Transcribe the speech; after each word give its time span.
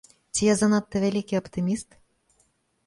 Ці 0.37 0.47
я 0.47 0.53
занадта 0.61 0.95
вялікі 1.05 1.39
аптыміст? 1.43 1.89